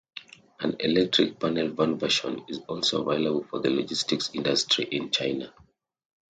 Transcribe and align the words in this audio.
An 0.61 0.77
electric 0.79 1.39
panel 1.39 1.69
van 1.75 1.99
version 1.99 2.43
is 2.47 2.57
also 2.67 3.05
available 3.07 3.43
for 3.43 3.59
the 3.59 3.69
logistics 3.69 4.31
industry 4.33 4.85
in 4.85 5.11
China. 5.11 5.53